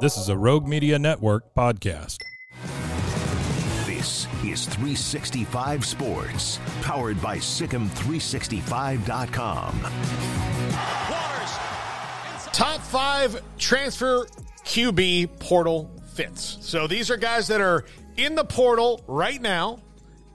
[0.00, 2.16] This is a Rogue Media Network podcast.
[3.84, 9.80] This is 365 Sports, powered by SicEm365.com.
[12.54, 14.24] Top five transfer
[14.64, 16.56] QB portal fits.
[16.62, 17.84] So these are guys that are
[18.16, 19.80] in the portal right now,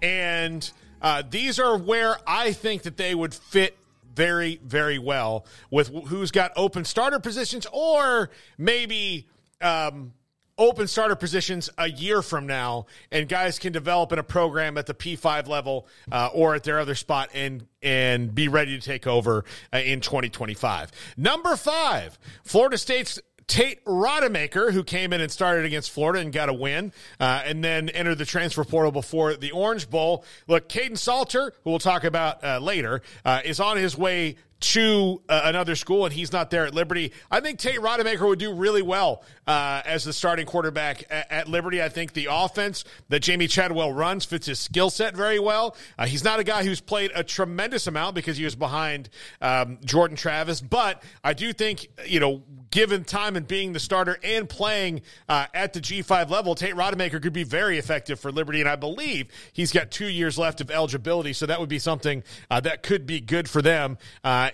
[0.03, 0.69] and
[1.01, 3.75] uh, these are where I think that they would fit
[4.13, 9.25] very, very well with who's got open starter positions or maybe
[9.65, 10.13] um,
[10.57, 14.85] open starter positions a year from now, and guys can develop in a program at
[14.85, 19.05] the P5 level uh, or at their other spot and and be ready to take
[19.05, 20.91] over uh, in 2025.
[21.17, 26.49] Number five, Florida State's Tate Rodemaker, who came in and started against Florida and got
[26.49, 30.25] a win, uh, and then entered the transfer portal before the Orange Bowl.
[30.47, 35.21] Look, Kaidon Salter, who we'll talk about uh, later, uh, is on his way to
[35.27, 37.11] uh, another school and he's not there at Liberty.
[37.29, 41.47] I think Tate Rodemaker would do really well uh, as the starting quarterback at, at,
[41.47, 41.83] Liberty.
[41.83, 45.75] I think the offense that Jamey Chadwell runs fits his skill set very well.
[45.97, 49.09] Uh, he's not a guy who's played a tremendous amount because he was behind
[49.41, 52.43] um, Jordan Travis, but I do think, you know,
[52.75, 57.21] given time and being the starter and playing uh, at the G5 level, Tate Rodemaker
[57.21, 58.59] could be very effective for Liberty.
[58.59, 61.31] And I believe he's got two years left of eligibility.
[61.31, 63.97] So that would be something uh, that could be good for them.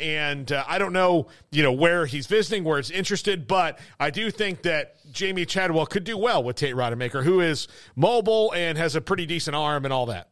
[0.02, 4.09] And uh, I don't know, you know, where he's visiting, where he's interested, but I
[4.09, 8.77] do think that Jamey Chadwell could do well with Tate Rodemaker, who is mobile and
[8.77, 10.29] has a pretty decent arm and all that.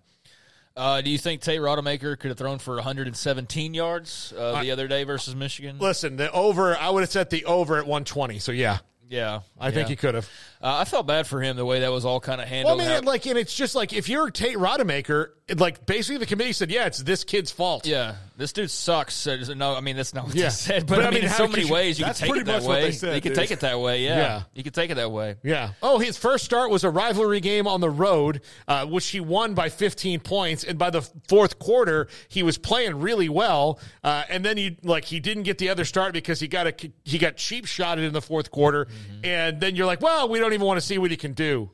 [0.76, 4.88] Uh, do you think Tate Rodemaker could have thrown for 117 yards uh, the other
[4.88, 5.78] day versus Michigan?
[5.78, 8.40] Listen, the over, I would have set the over at 120.
[8.40, 8.80] So yeah.
[9.10, 9.72] Yeah, I yeah.
[9.72, 10.30] think he could have.
[10.62, 12.78] Uh, I felt bad for him the way that was all kind of handled.
[12.78, 16.28] Well, I mean, like, and it's just like if you're Tate Rodemaker, like basically the
[16.28, 17.88] committee said, yeah, it's this kid's fault.
[17.88, 19.28] Yeah, this dude sucks.
[19.28, 20.46] No, I mean that's not what yeah.
[20.46, 22.46] they said, but, but I mean, in so many you, ways you can take it
[22.46, 22.92] that way.
[22.92, 24.06] Said, you can take it that way.
[24.06, 24.18] Yeah.
[24.18, 25.36] yeah, you can take it that way.
[25.44, 25.72] Yeah.
[25.84, 29.56] Oh, his first start was a rivalry game on the road, uh, which he won
[29.56, 33.78] by 15 points, and by the fourth quarter, he was playing really well.
[34.06, 36.74] Uh, and then he like he didn't get the other start because he got a
[37.04, 39.26] he got cheap shotted in the fourth quarter, mm-hmm.
[39.26, 41.72] and then you're like, well, we don't even want to see what he can do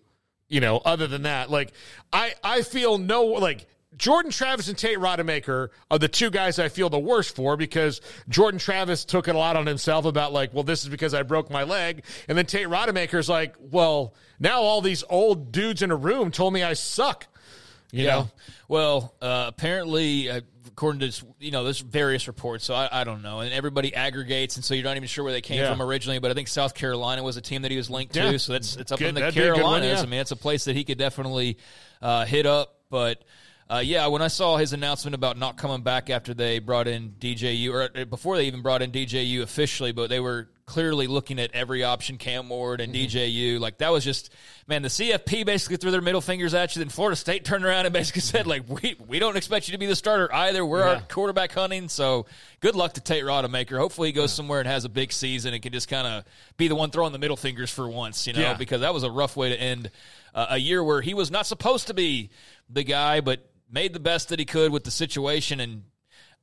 [0.47, 1.73] you know, other than that, like
[2.13, 3.67] I I feel no like
[3.97, 8.01] Jordan Travis and Tate Rodemaker are the two guys I feel the worst for because
[8.29, 11.23] Jordan Travis took it a lot on himself about like, well, this is because I
[11.23, 15.91] broke my leg, and then Tate Rodemaker's like, well, now all these old dudes in
[15.91, 17.27] a room told me I suck.
[17.91, 18.11] You yeah.
[18.11, 18.31] know?
[18.67, 23.21] Well, uh, apparently, uh, according to you know, there's various reports, so I, I, don't
[23.21, 25.71] know, and everybody aggregates, and so you're not even sure where they came yeah.
[25.71, 26.19] from originally.
[26.19, 28.31] But I think South Carolina was a team that he was linked yeah.
[28.31, 29.99] to, so that's it's up Good, in the Carolinas.
[29.99, 31.57] One, I mean, it's a place that he could definitely
[32.01, 33.23] uh, hit up, but.
[33.67, 37.15] Uh, yeah, when I saw his announcement about not coming back after they brought in
[37.19, 41.39] DJU, or uh, before they even brought in DJU officially, but they were clearly looking
[41.39, 43.17] at every option, Cam Ward and mm-hmm.
[43.17, 43.59] DJU.
[43.59, 44.31] Like that was just
[44.67, 46.79] man, the CFP basically threw their middle fingers at you.
[46.79, 49.79] Then Florida State turned around and basically said, like, we we don't expect you to
[49.79, 50.63] be the starter either.
[50.63, 50.93] We're yeah.
[50.93, 51.89] our quarterback hunting.
[51.89, 52.27] So
[52.59, 53.77] good luck to Tate Rodemaker.
[53.77, 56.23] Hopefully he goes somewhere and has a big season and can just kind of
[56.57, 58.53] be the one throwing the middle fingers for once, you know, yeah.
[58.53, 59.89] because that was a rough way to end
[60.35, 62.29] uh, a year where he was not supposed to be
[62.69, 65.83] the guy, but made the best that he could with the situation, and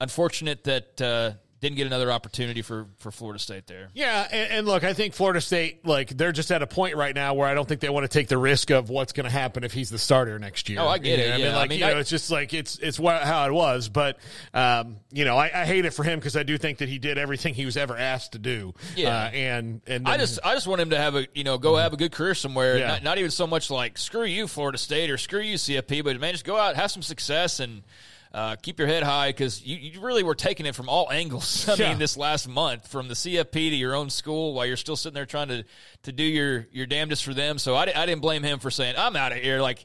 [0.00, 3.88] unfortunate that uh, didn't get another opportunity for, for Florida State there.
[3.94, 7.14] Yeah, and, and, look, I think Florida State, like, they're just at a point right
[7.14, 9.30] now where I don't think they want to take the risk of what's going to
[9.30, 10.80] happen if he's the starter next year.
[10.80, 11.32] Oh, I get you it.
[11.32, 13.52] I mean, like, I mean, you know, it's just like it's it's what, how it
[13.52, 13.88] was.
[13.88, 14.18] But
[14.52, 16.98] um, you know, I, I, hate it for him because I do think that he
[16.98, 18.74] did everything he was ever asked to do.
[18.96, 21.44] Yeah, uh, and and then, I just I just want him to have a you
[21.44, 22.76] know go have a good career somewhere.
[22.76, 22.88] Yeah.
[22.88, 26.18] Not, not even so much like screw you Florida State or screw you CFP, but
[26.20, 27.82] man, just go out have some success and
[28.34, 31.68] uh, keep your head high because you, you, really were taking it from all angles.
[31.68, 31.90] I yeah.
[31.90, 35.14] mean, this last month, from the CFP to your own school, while you're still sitting
[35.14, 35.64] there trying to
[36.04, 37.58] to do your your damnedest for them.
[37.58, 39.60] So I, I didn't blame him for saying I'm out of here.
[39.60, 39.84] Like.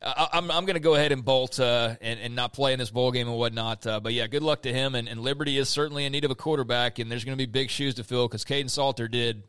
[0.00, 2.78] I, I'm I'm going to go ahead and bolt uh, and and not play in
[2.78, 3.84] this bowl game and whatnot.
[3.84, 4.94] Uh, but yeah, good luck to him.
[4.94, 7.50] And, and Liberty is certainly in need of a quarterback, and there's going to be
[7.50, 9.42] big shoes to fill because Kaidon Salter did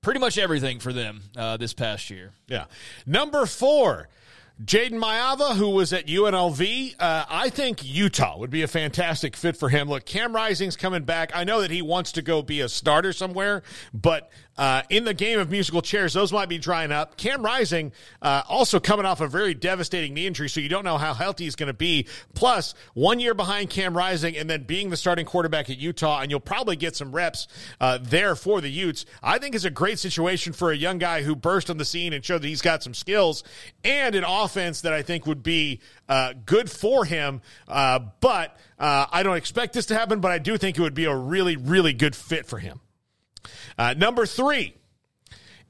[0.00, 2.32] pretty much everything for them uh, this past year.
[2.48, 2.64] Yeah,
[3.06, 4.08] number four.
[4.64, 9.56] Jayden Maiava, who was at UNLV, uh, I think Utah would be a fantastic fit
[9.56, 9.88] for him.
[9.88, 11.32] Look, Cam Rising's coming back.
[11.34, 13.62] I know that he wants to go be a starter somewhere,
[13.92, 17.16] but uh, in the game of musical chairs, those might be drying up.
[17.16, 20.98] Cam Rising uh, also coming off a very devastating knee injury, so you don't know
[20.98, 22.06] how healthy he's going to be.
[22.34, 26.30] Plus, one year behind Cam Rising and then being the starting quarterback at Utah, and
[26.30, 27.48] you'll probably get some reps
[27.80, 29.06] uh, there for the Utes.
[29.22, 32.12] I think is a great situation for a young guy who burst on the scene
[32.12, 33.44] and showed that he's got some skills
[33.84, 37.40] and an offense that I think would be uh, good for him.
[37.66, 40.94] Uh, but uh, I don't expect this to happen, but I do think it would
[40.94, 42.80] be a really, really good fit for him.
[43.78, 44.74] Uh, number three,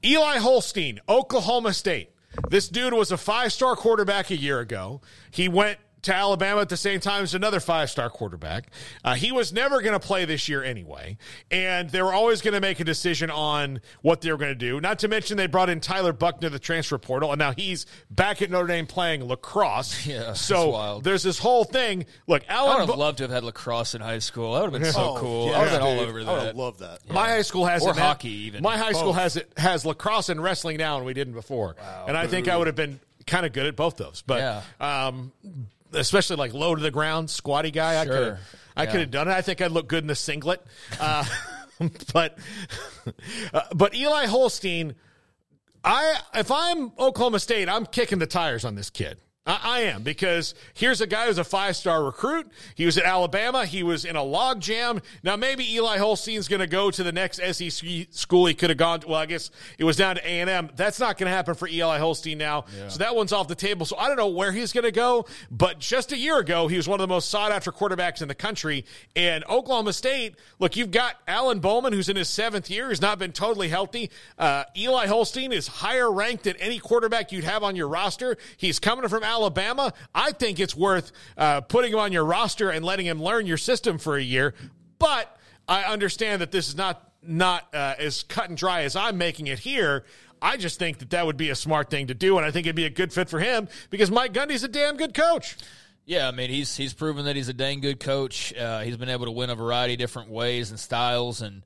[0.03, 2.09] Eli Holstein, Oklahoma State.
[2.49, 5.01] This dude was a five star quarterback a year ago.
[5.31, 8.67] He went to Alabama at the same time as another five star quarterback.
[9.03, 11.17] Uh, he was never going to play this year anyway.
[11.49, 14.55] And they were always going to make a decision on what they were going to
[14.55, 14.79] do.
[14.79, 18.41] Not to mention, they brought in Tyler Buchner, the transfer portal, and now he's back
[18.41, 20.03] at Notre Dame playing lacrosse.
[20.13, 20.33] Yeah.
[20.33, 22.05] So there's this whole thing.
[22.27, 22.75] Look, Alan.
[22.75, 24.53] I would have loved to have had lacrosse in high school.
[24.53, 25.47] That would have been so oh, cool.
[25.47, 26.29] Yeah, I would have been all over that.
[26.29, 26.99] I would have loved that.
[27.07, 27.13] Yeah.
[27.13, 28.61] My high school has or it hockey, even.
[28.61, 31.75] My high school has it has lacrosse and wrestling now, and we didn't before.
[31.79, 32.05] Wow.
[32.09, 34.23] And I think I would have been kind of good at both those.
[34.25, 35.07] But yeah.
[35.07, 35.31] um,
[35.93, 38.03] especially like low to the ground, squatty guy.
[38.03, 38.13] Sure.
[38.13, 38.37] I could
[38.75, 38.91] I yeah.
[38.91, 39.31] could have done it.
[39.31, 40.61] I think I'd look good in the singlet.
[40.99, 41.25] Uh,
[42.13, 42.37] but
[43.53, 44.95] uh, but Eli Holstein,
[45.83, 49.17] I if I'm Oklahoma State, I'm kicking the tires on this kid.
[49.45, 52.47] I, I am because here's a guy who's a five star recruit.
[52.75, 53.65] He was at Alabama.
[53.65, 55.01] He was in a log jam.
[55.21, 58.77] Now maybe Eli Holstein's going to go to the next SEC school he could have
[58.77, 59.07] gone to.
[59.07, 60.69] Well, I guess it was down to A and M.
[60.75, 62.65] That's not going to happen for Eli Holstein now.
[62.77, 62.87] Yeah.
[62.87, 63.85] So that one's off the table.
[63.85, 65.25] So I don't know where he's going to go.
[65.51, 68.29] But just a year ago, he was one of the most sought after quarterbacks in
[68.29, 68.85] the country.
[69.15, 73.19] And Oklahoma State, look, you've got Alan Bowman, who's in his seventh year, has not
[73.19, 74.09] been totally healthy.
[74.37, 78.37] Uh, Eli Holstein is higher ranked than any quarterback you'd have on your roster.
[78.55, 79.32] He's coming from Alabama,
[80.13, 83.57] I think it's worth uh, putting him on your roster and letting him learn your
[83.57, 84.53] system for a year.
[84.99, 85.35] But
[85.67, 89.47] I understand that this is not not uh, as cut and dry as I'm making
[89.47, 90.03] it here.
[90.41, 92.67] I just think that that would be a smart thing to do, and I think
[92.67, 95.55] it'd be a good fit for him because Mike Gundy's a damn good coach.
[96.05, 98.53] Yeah, I mean he's he's proven that he's a dang good coach.
[98.53, 101.63] Uh, he's been able to win a variety of different ways and styles, and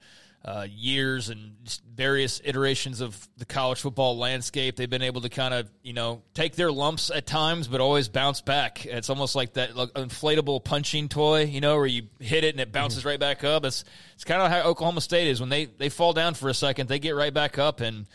[0.48, 1.52] uh, years and
[1.94, 4.78] various iterations of the college football landscape.
[4.78, 8.08] They've been able to kind of, you know, take their lumps at times, but always
[8.08, 8.86] bounce back.
[8.86, 12.72] It's almost like that inflatable punching toy, you know, where you hit it and it
[12.72, 13.10] bounces mm-hmm.
[13.10, 13.66] right back up.
[13.66, 13.84] It's
[14.16, 16.88] it's kind of how Oklahoma State is when they they fall down for a second,
[16.88, 18.06] they get right back up and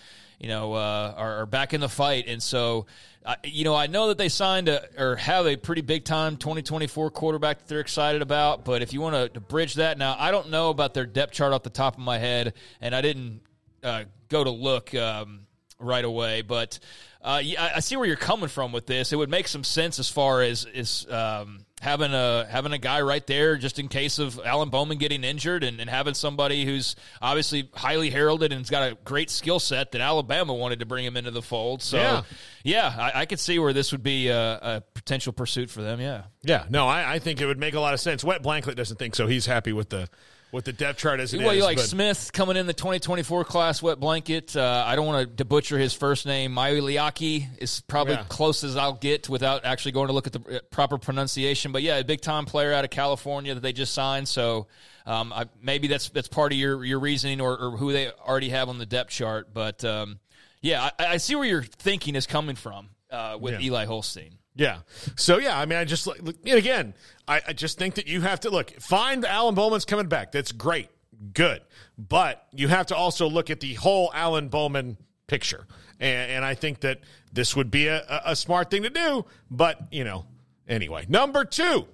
[0.42, 2.24] you know, uh, are, are, back in the fight.
[2.26, 2.86] And so,
[3.24, 6.36] uh, you know, I know that they signed a, or have a pretty big time
[6.36, 8.64] 2024 quarterback that they're excited about.
[8.64, 11.52] But if you want to, bridge that now, I don't know about their depth chart
[11.52, 13.42] off the top of my head, and I didn't
[13.84, 15.46] uh, go to look um,
[15.78, 16.42] right away.
[16.42, 16.80] But
[17.22, 19.12] uh, yeah, I see where you're coming from with this.
[19.12, 23.00] It would make some sense as far as is um, having a having a guy
[23.00, 26.94] right there just in case of Alan Bowman getting injured, and, and having somebody who's
[27.20, 31.04] obviously highly heralded and has got a great skill set that Alabama wanted to bring
[31.04, 31.82] him into the fold.
[31.82, 32.22] So, yeah,
[32.62, 36.00] yeah I, I could see where this would be a, a, potential pursuit for them.
[36.00, 36.66] Yeah, yeah.
[36.70, 38.22] No, I, I think it would make a lot of sense.
[38.22, 39.26] Wet Blanket doesn't think so.
[39.26, 40.08] He's happy with the
[40.52, 43.44] with the depth chart as it well, is, you like Smith coming in the 2024
[43.44, 44.54] class, wet blanket.
[44.54, 46.54] Uh, I don't want to butcher his first name.
[46.54, 48.24] Maealiuaki is probably yeah.
[48.28, 51.72] close as I'll get without actually going to look at the uh, proper pronunciation.
[51.72, 54.28] But yeah, a big time player out of California that they just signed.
[54.28, 54.66] So
[55.06, 58.50] um, I, maybe that's that's part of your your reasoning or, or, who they already
[58.50, 59.54] have on the depth chart.
[59.54, 60.20] But um,
[60.60, 63.66] yeah, I, I, see where your thinking is coming from uh, with yeah.
[63.66, 64.38] Eli Holstein.
[64.54, 64.78] Yeah.
[65.16, 66.94] So yeah, I mean, I just and again,
[67.26, 70.32] I, I just think that you have to look find Alan Bowman's coming back.
[70.32, 70.88] That's great,
[71.32, 71.62] good,
[71.96, 75.66] but you have to also look at the whole Alan Bowman picture,
[76.00, 77.00] and, and I think that
[77.32, 79.24] this would be a, a smart thing to do.
[79.50, 80.26] But you know,
[80.68, 81.86] anyway, number two.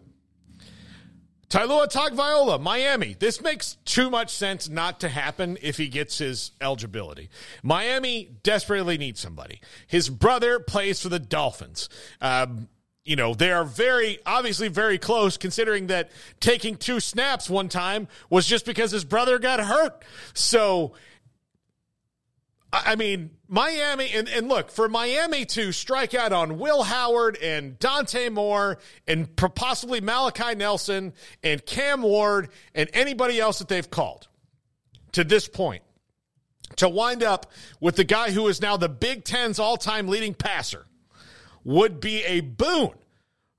[1.48, 3.16] Taulia Tagovailoa, Miami.
[3.18, 7.30] This makes too much sense not to happen if he gets his eligibility.
[7.62, 9.60] Miami desperately needs somebody.
[9.86, 11.88] His brother plays for the Dolphins.
[12.20, 12.68] Um,
[13.06, 18.08] you know, they are very, obviously very close considering that taking two snaps one time
[18.28, 20.04] was just because his brother got hurt.
[20.34, 20.92] So
[22.70, 27.78] I mean, Miami, and, and look, for Miami to strike out on Will Howard and
[27.78, 34.28] Dante Moore and possibly Malachi Nelson and Cam Ward and anybody else that they've called
[35.12, 35.82] to this point,
[36.76, 40.34] to wind up with the guy who is now the Big Ten's all time leading
[40.34, 40.84] passer
[41.64, 42.90] would be a boon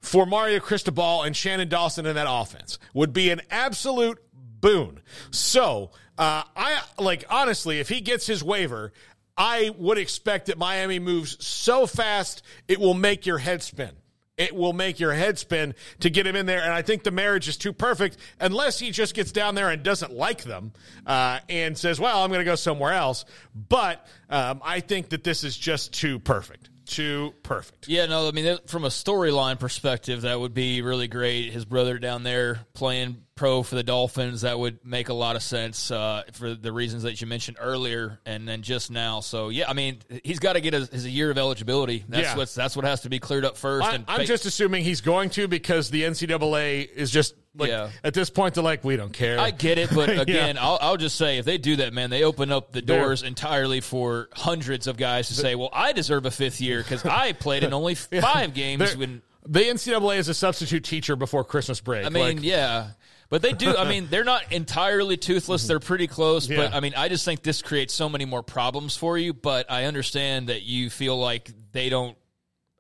[0.02, 2.78] for Mario Cristobal and Shannon Dawson in that offense.
[2.94, 4.20] Would be an absolute
[4.62, 5.02] boon.
[5.32, 8.92] So, uh, I like honestly, if he gets his waiver,
[9.38, 13.92] I would expect that Miami moves so fast it will make your head spin.
[14.40, 16.64] it will make your head spin to get him in there.
[16.64, 19.84] And I think the marriage is too perfect unless he just gets down there and
[19.84, 20.72] doesn't like them
[21.06, 23.26] uh, and says, well, I'm going to go somewhere else.
[23.54, 27.88] But um, I think that this is just too perfect too perfect.
[27.88, 31.54] Yeah, no, I mean, from a storyline perspective, that would be really great.
[31.54, 35.42] His brother down there playing pro for the Dolphins, that would make a lot of
[35.42, 39.22] sense uh, for the reasons that you mentioned earlier and then just now.
[39.22, 42.04] So, yeah, I mean, he's got to get his, his year of eligibility.
[42.10, 42.36] That's, yeah.
[42.36, 43.88] what's, that's what has to be cleared up first.
[43.88, 47.90] I, am just assuming he's going to because the NCAA is just like yeah.
[48.04, 49.40] at this point they're like we don't care.
[49.40, 50.62] I get it, but again, yeah.
[50.62, 53.28] I'll, I'll, just say if they do that, man, they open up the doors they're,
[53.28, 57.32] entirely for hundreds of guys to say, "Well, I deserve a fifth year because I
[57.32, 62.06] played in only five games." When the NCAA is a substitute teacher before Christmas break.
[62.06, 62.90] I mean, like, yeah.
[63.30, 63.76] But they do.
[63.76, 65.68] I mean, they're not entirely toothless.
[65.68, 66.50] They're pretty close.
[66.50, 66.58] Yeah.
[66.58, 69.34] But I mean, I just think this creates so many more problems for you.
[69.34, 72.18] But I understand that you feel like they don't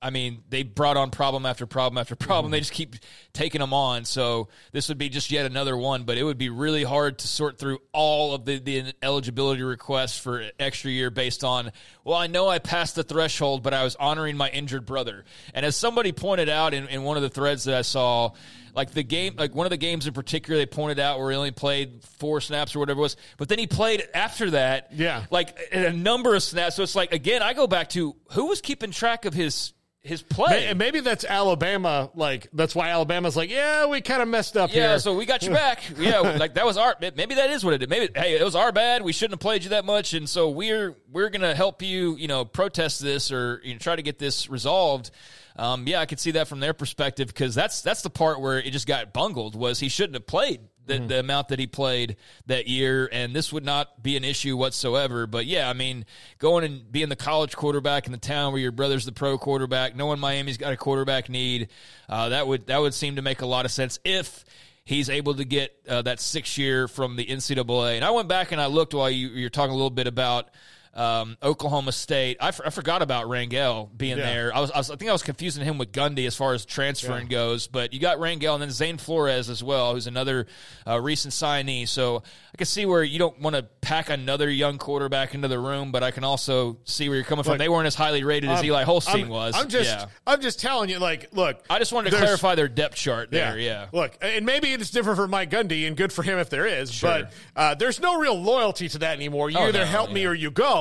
[0.01, 2.46] I mean, they brought on problem after problem after problem.
[2.46, 2.51] Mm-hmm.
[2.51, 2.96] They just keep
[3.39, 4.03] taking them on.
[4.03, 7.27] So this would be just yet another one, but it would be really hard to
[7.27, 11.72] sort through all of the, the eligibility requests for extra year based on,
[12.03, 15.24] well, I know I passed the threshold, but I was honoring my injured brother.
[15.53, 18.31] And as somebody pointed out in, in one of the threads that I saw,
[18.75, 21.38] like the game, like one of the games in particular, they pointed out where he
[21.38, 25.24] only played four snaps or whatever it was, but then he played after that, yeah,
[25.31, 26.75] like a number of snaps.
[26.75, 30.22] So it's like again, I go back to who was keeping track of his his
[30.22, 30.68] play.
[30.68, 32.10] And maybe that's Alabama.
[32.15, 35.00] Like that's why Alabama's like, yeah, we kind of messed up yeah, here.
[35.00, 35.84] so we got you back.
[36.00, 36.96] yeah, like that was our.
[37.00, 37.89] Maybe that is what it did.
[37.89, 39.03] Maybe hey, it was our bad.
[39.03, 42.15] We shouldn't have played you that much, and so we're we're gonna help you.
[42.15, 45.12] You know, protest this or you know try to get this resolved.
[45.56, 48.58] Um, yeah, I could see that from their perspective because that's that's the part where
[48.58, 49.56] it just got bungled.
[49.56, 51.08] Was he shouldn't have played the, mm-hmm.
[51.08, 52.17] the amount that he played
[52.48, 55.25] that year, and this would not be an issue whatsoever.
[55.25, 56.05] But yeah, I mean,
[56.39, 59.96] going and being the college quarterback in the town where your brother's the pro quarterback,
[59.96, 61.69] knowing Miami's got a quarterback need,
[62.10, 64.43] uh, that would that would seem to make a lot of sense if
[64.84, 67.96] he's able to get uh, that six year from the NCAA.
[67.96, 70.50] And I went back and I looked while you, you're talking a little bit about
[70.93, 72.38] um, Oklahoma State.
[72.39, 74.25] I, f- I forgot about Rangel being yeah.
[74.25, 74.55] there.
[74.55, 76.65] I was, I was, I think I was confusing him with Gundy as far as
[76.65, 77.38] transferring yeah.
[77.38, 77.67] goes.
[77.67, 80.48] But you got Rangel and then Zane Flores as well, who's another
[80.88, 81.88] uh, recent signee.
[81.88, 85.60] So I can see where you don't want to pack another young quarterback into the
[85.60, 87.58] room, but I can also see where you're coming from.
[87.58, 89.55] They weren't as highly rated as Eli Holstein I'm, was.
[89.55, 90.05] I'm just, yeah.
[90.25, 91.00] I'm just telling you.
[91.00, 93.58] Like, look, I just wanted to clarify their depth chart there.
[93.58, 93.88] Yeah.
[93.93, 96.91] Look, and maybe it's different for Mike Gundy, and good for him if there is.
[96.91, 97.10] Sure.
[97.10, 99.50] But uh, there's no real loyalty to that anymore.
[99.50, 100.78] You oh, either no, help me or you go,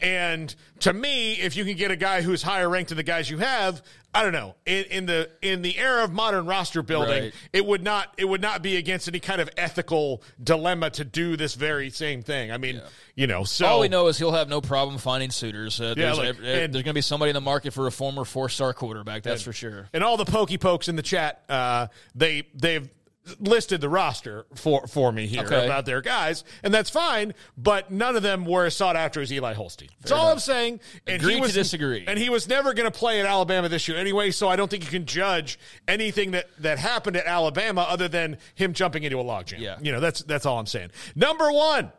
[0.00, 3.02] and and to me, if you can get a guy who's higher ranked than the
[3.02, 3.82] guys you have,
[4.14, 4.54] I don't know.
[4.66, 7.34] In, in the in the era of modern roster building, right.
[7.52, 11.36] it would not it would not be against any kind of ethical dilemma to do
[11.36, 12.50] this very same thing.
[12.50, 12.82] I mean, yeah.
[13.14, 15.80] you know, so all we know is he'll have no problem finding suitors.
[15.80, 18.48] Uh, yeah, there's, there's going to be somebody in the market for a former four
[18.48, 19.22] star quarterback.
[19.22, 19.88] That's and, for sure.
[19.92, 22.88] And all the pokey pokes in the chat, uh, they they've
[23.38, 25.64] listed the roster for for me here okay.
[25.64, 27.34] about their guys, and that's fine.
[27.56, 29.88] But none of them were as sought after as Eli Holstein.
[30.00, 30.80] That's all I'm saying.
[31.06, 32.04] And Agree he was, to disagree.
[32.06, 34.30] And he was never going to play at Alabama this year anyway.
[34.30, 38.38] So I don't think you can judge anything that that happened at Alabama other than
[38.54, 39.58] him jumping into a logjam.
[39.58, 40.90] Yeah, you know that's that's all I'm saying.
[41.14, 41.92] Number one,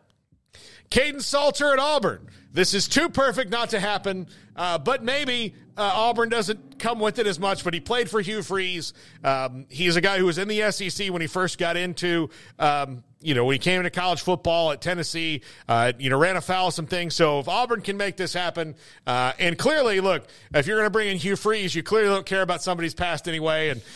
[0.89, 2.29] Kaidon Salter at Auburn.
[2.53, 7.19] This is too perfect not to happen, uh, but maybe uh, Auburn doesn't come with
[7.19, 7.63] it as much.
[7.63, 8.93] But he played for Hugh Freeze.
[9.23, 13.03] Um, he's a guy who was in the SEC when he first got into, um,
[13.21, 15.41] you know, when he came into college football at Tennessee.
[15.67, 17.15] Uh, you know, ran afoul of some things.
[17.15, 18.75] So if Auburn can make this happen,
[19.07, 22.25] uh, and clearly, look, if you're going to bring in Hugh Freeze, you clearly don't
[22.25, 23.81] care about somebody's past anyway, and.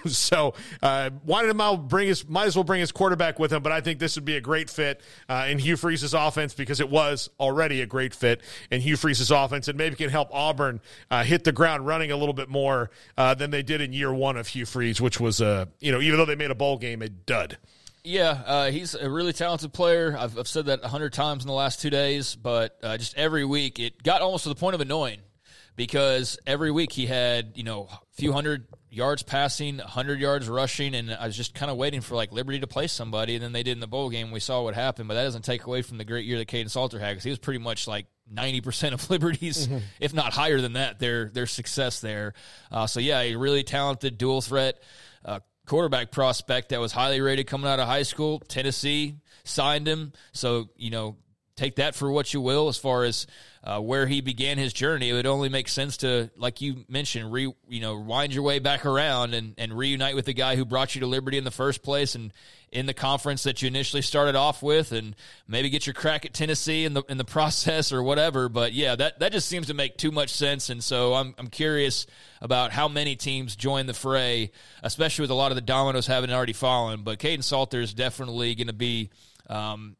[0.06, 3.62] so uh, wanted him out, bring his might as well bring his quarterback with him.
[3.62, 6.80] But I think this would be a great fit uh, in Hugh Freeze's offense because
[6.80, 10.80] it was already a great fit in Hugh Freeze's offense, and maybe can help Auburn
[11.10, 14.12] uh, hit the ground running a little bit more uh, than they did in year
[14.12, 16.78] one of Hugh Freeze, which was a you know even though they made a bowl
[16.78, 17.58] game, a dud.
[18.04, 20.16] Yeah, uh, he's a really talented player.
[20.18, 23.16] I've, I've said that a hundred times in the last two days, but uh, just
[23.16, 25.20] every week it got almost to the point of annoying
[25.76, 30.94] because every week he had you know a few hundred yards passing, 100 yards rushing,
[30.94, 33.52] and I was just kind of waiting for like Liberty to play somebody, and then
[33.52, 34.30] they did in the bowl game.
[34.30, 36.70] We saw what happened, but that doesn't take away from the great year that Kaidon
[36.70, 39.78] Salter had because he was pretty much like 90% of Liberty's, mm-hmm.
[40.00, 42.34] if not higher than that, their their success there.
[42.70, 44.80] Uh, so yeah, a really talented dual threat
[45.24, 48.40] uh, quarterback prospect that was highly rated coming out of high school.
[48.40, 51.16] Tennessee signed him, so you know
[51.58, 53.26] take that for what you will as far as
[53.64, 55.10] uh, where he began his journey.
[55.10, 58.60] It would only make sense to, like you mentioned, re, you know, wind your way
[58.60, 61.50] back around and, and reunite with the guy who brought you to Liberty in the
[61.50, 62.32] first place and
[62.70, 66.34] in the conference that you initially started off with, and maybe get your crack at
[66.34, 68.48] Tennessee in the in the process or whatever.
[68.48, 71.48] But yeah, that that just seems to make too much sense, and so I'm I'm
[71.48, 72.06] curious
[72.40, 76.30] about how many teams join the fray, especially with a lot of the dominoes having
[76.30, 77.02] already fallen.
[77.02, 79.10] But Kaidon Salter is definitely going to be.
[79.48, 79.96] Um,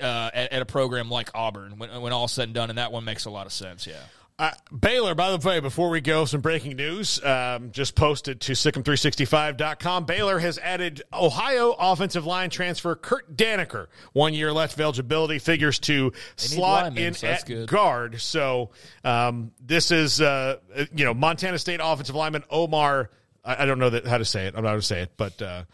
[0.00, 2.92] uh, at, at, a program like Auburn when, when all said and done, and that
[2.92, 3.86] one makes a lot of sense.
[3.86, 3.94] Yeah.
[4.38, 8.52] Uh, Baylor, by the way, before we go, some breaking news um, just posted to
[8.52, 10.04] SicEm365.com.
[10.04, 13.86] Baylor has added Ohio offensive line transfer Kurt Daneker.
[14.12, 17.66] One year left of eligibility, figures to slot linemen, in so at good.
[17.66, 18.20] guard.
[18.20, 18.72] So
[19.04, 20.58] um, this is, uh,
[20.94, 23.08] you know, Montana State offensive lineman Omar.
[23.42, 24.54] I, I, don't know that, how to say it.
[24.54, 25.64] I'm not going to say it, but uh,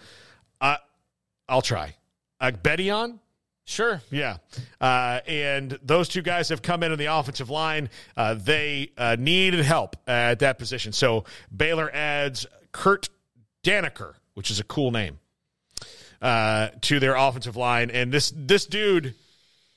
[0.60, 0.78] I,
[1.48, 1.96] I'll try.
[2.40, 3.18] Uh, Bedion
[3.72, 4.02] Sure.
[4.10, 4.36] Yeah.
[4.80, 7.88] Uh, and those two guys have come in on the offensive line.
[8.14, 10.92] Uh, they uh, needed help at that position.
[10.92, 11.24] So
[11.54, 13.08] Baylor adds Kurt
[13.64, 15.18] Daneker, which is a cool name,
[16.20, 17.90] uh, to their offensive line.
[17.90, 19.14] And this this dude,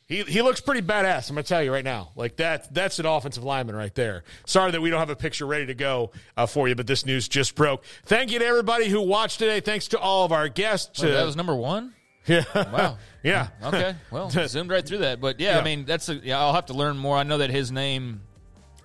[0.08, 1.30] he he looks pretty badass.
[1.30, 2.10] I'm gonna tell you right now.
[2.18, 4.26] Like that that's an offensive lineman right there.
[4.46, 7.06] Sorry that we don't have a picture ready to go uh, for you, but this
[7.06, 7.86] news just broke.
[8.06, 9.62] Thank you to everybody who watched today.
[9.62, 11.00] Thanks to all of our guests.
[11.00, 11.94] that was number one.
[12.28, 12.44] Yeah.
[12.56, 12.98] Wow.
[13.24, 13.48] yeah.
[13.64, 13.96] Okay.
[14.12, 16.16] Well, zoomed right through that, but yeah, yeah, I mean, that's a.
[16.16, 17.18] Yeah, I'll have to learn more.
[17.18, 18.22] I know that his name,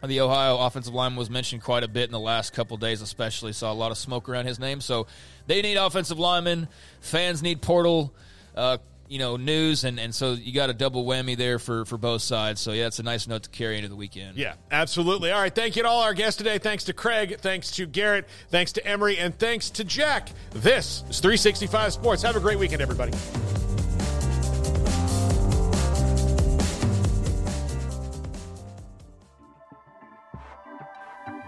[0.04, 3.52] the Ohio offensive line, was mentioned quite a bit in the last couple days, especially.
[3.52, 4.80] Saw a lot of smoke around his name.
[4.80, 5.06] So
[5.46, 6.68] they need offensive linemen.
[7.00, 8.12] Fans need portal.
[8.54, 8.78] Uh,
[9.10, 12.22] you know, news, and, and so you got a double whammy there for, for both
[12.22, 12.60] sides.
[12.60, 14.36] So, yeah, it's a nice note to carry into the weekend.
[14.36, 15.32] Yeah, absolutely.
[15.32, 15.52] All right.
[15.52, 16.58] Thank you to all our guests today.
[16.58, 17.38] Thanks to Craig.
[17.40, 18.28] Thanks to Garrett.
[18.50, 19.18] Thanks to Emery.
[19.18, 20.30] And thanks to Jack.
[20.52, 22.22] This is 365 Sports.
[22.22, 23.10] Have a great weekend, everybody.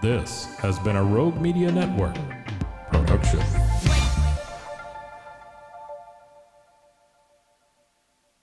[0.01, 2.17] This has been a Rogue Media Network
[2.91, 3.39] production.